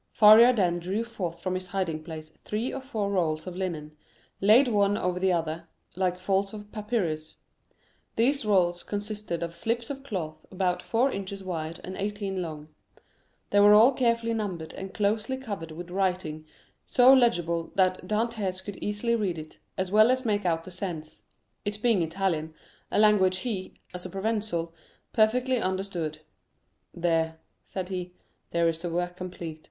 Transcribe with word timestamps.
Faria 0.11 0.51
then 0.51 0.79
drew 0.79 1.03
forth 1.03 1.41
from 1.43 1.53
his 1.53 1.67
hiding 1.67 2.03
place 2.03 2.31
three 2.43 2.73
or 2.73 2.81
four 2.81 3.11
rolls 3.11 3.45
of 3.45 3.55
linen, 3.55 3.93
laid 4.41 4.67
one 4.67 4.97
over 4.97 5.19
the 5.19 5.31
other, 5.31 5.67
like 5.95 6.17
folds 6.17 6.55
of 6.55 6.71
papyrus. 6.71 7.35
These 8.15 8.43
rolls 8.43 8.81
consisted 8.81 9.43
of 9.43 9.53
slips 9.53 9.91
of 9.91 10.01
cloth 10.01 10.43
about 10.49 10.81
four 10.81 11.11
inches 11.11 11.43
wide 11.43 11.79
and 11.83 11.95
eighteen 11.95 12.41
long; 12.41 12.69
they 13.51 13.59
were 13.59 13.75
all 13.75 13.93
carefully 13.93 14.33
numbered 14.33 14.73
and 14.73 14.91
closely 14.91 15.37
covered 15.37 15.69
with 15.71 15.91
writing, 15.91 16.47
so 16.87 17.13
legible 17.13 17.71
that 17.75 18.07
Dantès 18.07 18.63
could 18.65 18.77
easily 18.77 19.15
read 19.15 19.37
it, 19.37 19.59
as 19.77 19.91
well 19.91 20.09
as 20.09 20.25
make 20.25 20.45
out 20.47 20.63
the 20.63 20.71
sense—it 20.71 21.79
being 21.83 21.97
in 22.01 22.07
Italian, 22.07 22.55
a 22.89 22.97
language 22.97 23.37
he, 23.41 23.75
as 23.93 24.03
a 24.07 24.09
Provençal, 24.09 24.71
perfectly 25.13 25.57
understood. 25.59 26.17
"There," 26.91 27.37
said 27.65 27.89
he, 27.89 28.13
"there 28.49 28.67
is 28.67 28.79
the 28.79 28.89
work 28.89 29.15
complete. 29.15 29.59